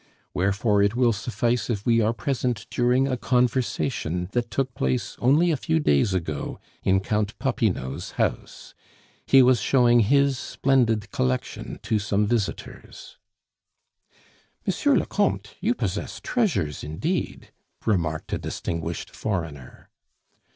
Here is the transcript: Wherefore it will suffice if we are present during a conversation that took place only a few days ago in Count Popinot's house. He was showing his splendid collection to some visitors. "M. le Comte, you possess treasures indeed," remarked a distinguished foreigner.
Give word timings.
Wherefore 0.33 0.81
it 0.81 0.95
will 0.95 1.13
suffice 1.13 1.69
if 1.69 1.85
we 1.85 2.01
are 2.01 2.11
present 2.11 2.65
during 2.71 3.07
a 3.07 3.15
conversation 3.17 4.29
that 4.31 4.49
took 4.49 4.73
place 4.73 5.15
only 5.19 5.51
a 5.51 5.55
few 5.55 5.79
days 5.79 6.15
ago 6.15 6.59
in 6.81 7.01
Count 7.01 7.37
Popinot's 7.37 8.13
house. 8.13 8.73
He 9.27 9.43
was 9.43 9.61
showing 9.61 9.99
his 9.99 10.39
splendid 10.39 11.11
collection 11.11 11.77
to 11.83 11.99
some 11.99 12.25
visitors. 12.25 13.19
"M. 14.65 14.73
le 14.97 15.05
Comte, 15.05 15.53
you 15.59 15.75
possess 15.75 16.19
treasures 16.23 16.83
indeed," 16.83 17.51
remarked 17.85 18.33
a 18.33 18.39
distinguished 18.39 19.11
foreigner. 19.15 19.91